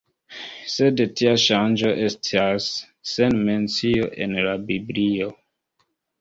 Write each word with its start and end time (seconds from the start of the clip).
Sed 0.75 1.01
tia 1.19 1.33
ŝanĝo 1.43 1.91
estas 2.05 2.69
sen 3.11 3.37
mencio 3.51 4.09
en 4.27 4.35
la 4.49 4.57
Biblio. 4.73 5.31